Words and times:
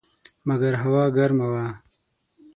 مګر 0.47 0.73
هوا 0.83 1.03
ګرمه 1.17 1.47
وه. 1.53 1.65